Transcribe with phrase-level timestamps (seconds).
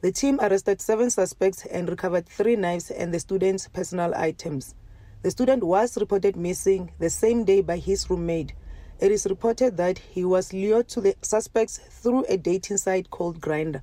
[0.00, 4.74] The team arrested seven suspects and recovered three knives and the student's personal items.
[5.22, 8.54] The student was reported missing the same day by his roommate.
[8.98, 13.40] It is reported that he was lured to the suspects through a dating site called
[13.40, 13.82] Grindr.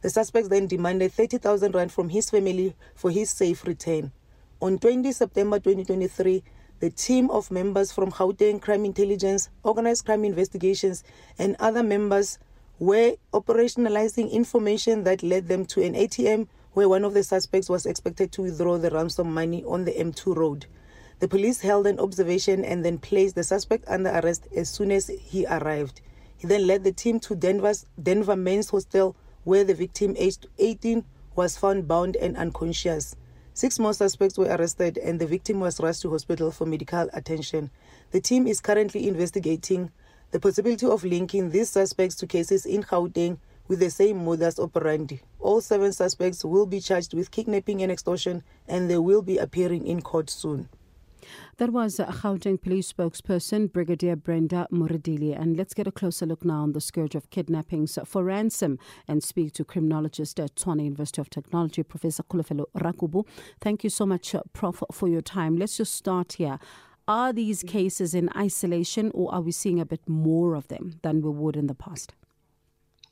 [0.00, 4.12] The suspects then demanded 30,000 rand from his family for his safe return.
[4.60, 6.42] On 20 September 2023,
[6.80, 11.02] the team of members from Gauteng Crime Intelligence, Organized Crime Investigations,
[11.38, 12.38] and other members
[12.78, 17.86] were operationalizing information that led them to an ATM where one of the suspects was
[17.86, 20.66] expected to withdraw the ransom money on the M2 road.
[21.18, 25.08] The police held an observation and then placed the suspect under arrest as soon as
[25.08, 26.00] he arrived.
[26.36, 31.04] He then led the team to Denver's Denver Men's Hostel where the victim, aged 18,
[31.34, 33.16] was found bound and unconscious.
[33.58, 37.72] Six more suspects were arrested and the victim was rushed to hospital for medical attention.
[38.12, 39.90] The team is currently investigating
[40.30, 45.22] the possibility of linking these suspects to cases in Gauteng with the same modus operandi.
[45.40, 49.88] All seven suspects will be charged with kidnapping and extortion and they will be appearing
[49.88, 50.68] in court soon.
[51.58, 55.38] That was Gauteng police spokesperson, Brigadier Brenda Muridili.
[55.38, 59.22] And let's get a closer look now on the scourge of kidnappings for ransom and
[59.22, 63.26] speak to criminologist at Tshwane University of Technology, Professor Kulefelo Rakubu.
[63.60, 65.56] Thank you so much, uh, Prof, for your time.
[65.56, 66.58] Let's just start here.
[67.06, 71.22] Are these cases in isolation or are we seeing a bit more of them than
[71.22, 72.14] we would in the past?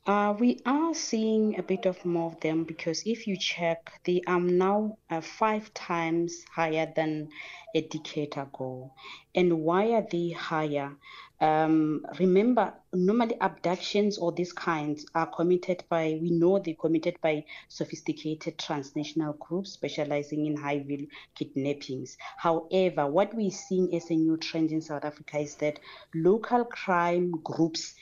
[0.07, 4.23] Uh, we are seeing a bit of more of them because if you check, they
[4.29, 7.29] are now uh, five times higher than
[7.75, 8.93] a decade ago.
[9.35, 10.93] And why are they higher?
[11.41, 17.45] Um, remember, normally abductions or these kinds are committed by, we know they're committed by
[17.69, 22.17] sophisticated transnational groups specializing in high value kidnappings.
[22.39, 25.81] However, what we're seeing as a new trend in South Africa is that
[26.15, 27.95] local crime groups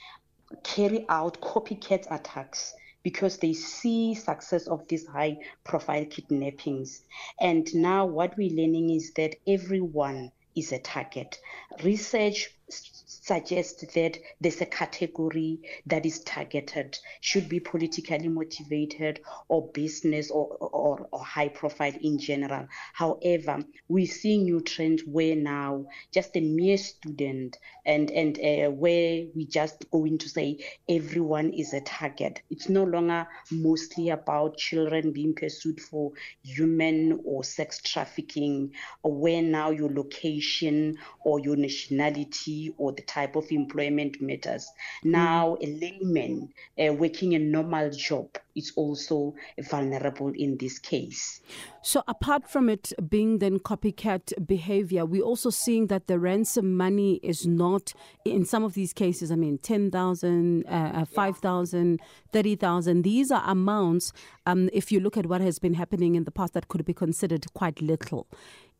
[0.62, 7.02] carry out copycat attacks because they see success of these high profile kidnappings.
[7.40, 11.38] And now what we're learning is that everyone is a target.
[11.82, 20.30] Research suggest that there's a category that is targeted, should be politically motivated or business
[20.30, 22.66] or, or, or high profile in general.
[22.92, 29.24] However, we see new trends where now just a mere student and, and uh, where
[29.34, 30.58] we just going to say
[30.88, 32.42] everyone is a target.
[32.50, 39.42] It's no longer mostly about children being pursued for human or sex trafficking or where
[39.42, 44.70] now your location or your nationality or the type of employment matters.
[45.02, 49.34] Now, a layman uh, working a normal job is also
[49.70, 51.40] vulnerable in this case.
[51.82, 57.20] So, apart from it being then copycat behavior, we're also seeing that the ransom money
[57.22, 57.92] is not,
[58.24, 62.00] in some of these cases, I mean, 10,000, uh, 5,000,
[62.32, 63.02] 30,000.
[63.02, 64.12] These are amounts,
[64.46, 66.94] um, if you look at what has been happening in the past, that could be
[66.94, 68.26] considered quite little.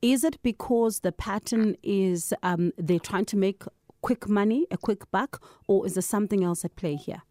[0.05, 3.63] Is it because the pattern is um, they're trying to make
[4.03, 7.23] quick money, a quick buck, or is there something else at play here?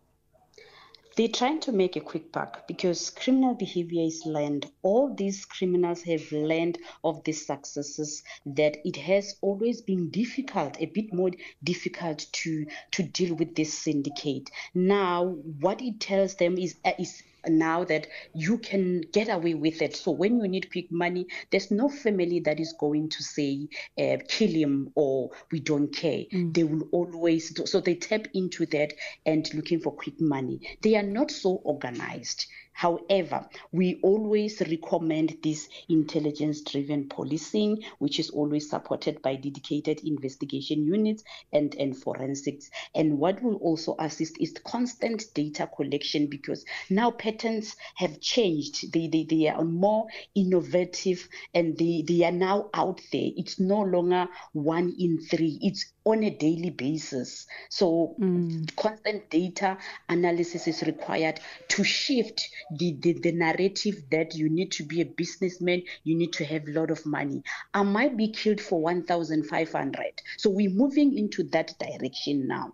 [1.16, 4.72] They're trying to make a quick buck because criminal behavior is learned.
[4.81, 10.88] All these criminals have learned of these successes that it has always been difficult, a
[10.88, 11.29] bit more
[11.63, 14.50] difficult to to deal with this syndicate.
[14.73, 15.25] Now,
[15.59, 19.96] what it tells them is uh, is now that you can get away with it.
[19.96, 23.68] So when you need quick money, there's no family that is going to say,
[23.98, 26.26] uh, kill him or we don't care.
[26.32, 26.53] Mm.
[26.53, 28.94] They will always, so they tap into that
[29.26, 30.78] and looking for quick money.
[30.82, 32.46] They are not so organized.
[32.73, 40.84] However, we always recommend this intelligence driven policing, which is always supported by dedicated investigation
[40.84, 42.72] units and, and forensics.
[42.96, 48.91] And what will also assist is constant data collection because now patterns have changed.
[48.94, 53.30] They, they, they are more innovative and they, they are now out there.
[53.35, 57.47] It's no longer one in three, it's on a daily basis.
[57.70, 58.76] So, mm.
[58.76, 59.78] constant data
[60.09, 61.40] analysis is required
[61.70, 66.34] to shift the, the, the narrative that you need to be a businessman, you need
[66.34, 67.44] to have a lot of money.
[67.74, 70.22] I might be killed for 1,500.
[70.38, 72.74] So we're moving into that direction now.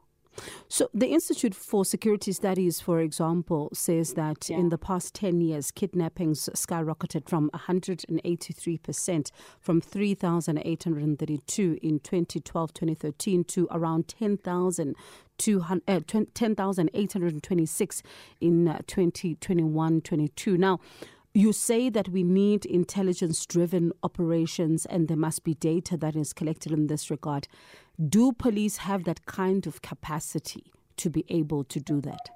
[0.68, 4.58] So, the Institute for Security Studies, for example, says that yeah.
[4.58, 13.68] in the past 10 years, kidnappings skyrocketed from 183% from 3,832 in 2012 2013 to
[13.72, 14.96] around 10,000.
[15.48, 18.04] Uh, 10,826
[18.42, 20.58] in uh, 2021 22.
[20.58, 20.82] Now,
[21.34, 26.34] you say that we need intelligence driven operations and there must be data that is
[26.34, 27.48] collected in this regard.
[28.04, 32.30] Do police have that kind of capacity to be able to do that?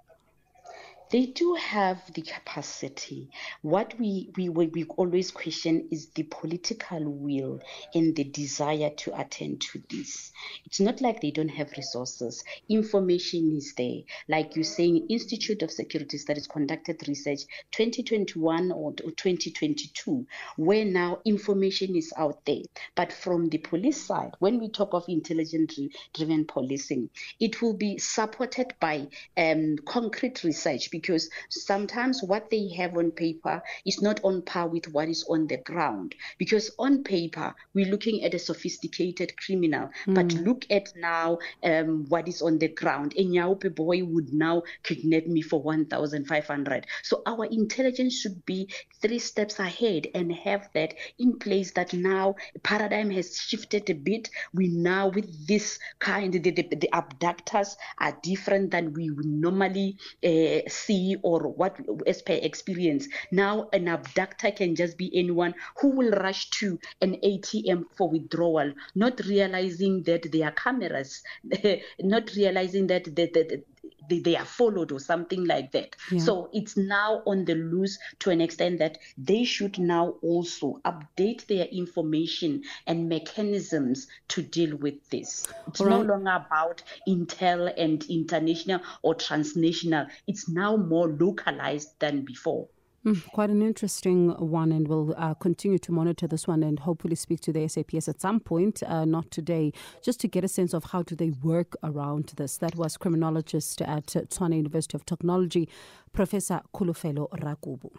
[1.13, 3.29] They do have the capacity.
[3.61, 7.61] What we, we, we always question is the political will
[7.93, 10.31] and the desire to attend to this.
[10.65, 12.43] It's not like they don't have resources.
[12.67, 13.99] Information is there.
[14.27, 20.25] Like you're saying, Institute of Security Studies conducted research 2021 or 2022,
[20.57, 22.63] where now information is out there.
[22.95, 25.77] But from the police side, when we talk of intelligence
[26.15, 32.97] driven policing, it will be supported by um, concrete research because sometimes what they have
[32.97, 36.15] on paper is not on par with what is on the ground.
[36.37, 40.15] Because on paper, we're looking at a sophisticated criminal, mm.
[40.15, 43.13] but look at now um, what is on the ground.
[43.17, 46.87] A Nyaupe boy would now kidnap me for 1,500.
[47.03, 48.69] So our intelligence should be
[49.01, 54.29] three steps ahead and have that in place that now paradigm has shifted a bit.
[54.53, 59.97] We now, with this kind, the, the, the abductors are different than we would normally
[60.23, 63.07] uh, see or what as per experience.
[63.31, 68.73] Now an abductor can just be anyone who will rush to an ATM for withdrawal,
[68.95, 71.23] not realizing that there are cameras,
[71.99, 73.63] not realizing that the, the,
[74.09, 75.95] they, they are followed or something like that.
[76.11, 76.19] Yeah.
[76.19, 81.45] So it's now on the loose to an extent that they should now also update
[81.47, 85.47] their information and mechanisms to deal with this.
[85.67, 85.89] It's right.
[85.89, 90.07] no longer about Intel and international or transnational.
[90.27, 92.67] It's now more localized than before.
[93.05, 97.15] Mm, quite an interesting one, and we'll uh, continue to monitor this one and hopefully
[97.15, 100.73] speak to the SAPS at some point, uh, not today, just to get a sense
[100.73, 102.57] of how do they work around this.
[102.57, 105.67] That was criminologist at Tshwane University of Technology,
[106.13, 107.91] Professor Kholofelo Rakubu.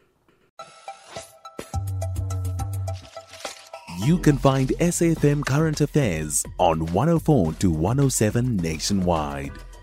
[4.07, 9.53] You can find SAFM Current Affairs on 104 to 107 nationwide.